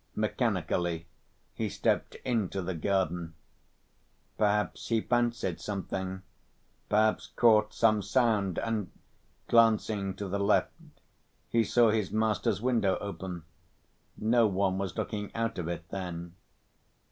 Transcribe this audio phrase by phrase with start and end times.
[0.15, 1.05] Mechanically
[1.53, 3.35] he stepped into the garden.
[4.35, 6.23] Perhaps he fancied something,
[6.89, 8.89] perhaps caught some sound, and,
[9.47, 10.71] glancing to the left
[11.49, 13.43] he saw his master's window open.
[14.17, 16.33] No one was looking out of it then.